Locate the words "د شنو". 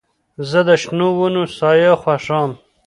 0.67-1.07